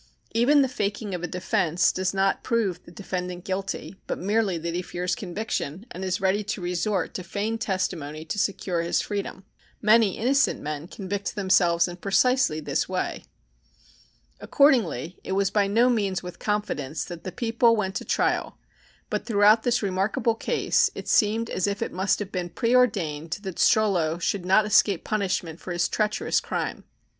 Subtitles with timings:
[0.31, 4.73] Even the "faking" of a defence does not prove the defendant guilty, but merely that
[4.73, 9.45] he fears conviction, and is ready to resort to feigned testimony to secure his freedom.
[9.79, 13.25] Many innocent men convict themselves in precisely this way.
[14.39, 18.57] Accordingly it was by no means with confidence that the People went to trial,
[19.11, 23.59] but throughout this remarkable case it seemed as if it must have been preordained that
[23.59, 26.85] Strollo should not escape punishment for his treacherous crime.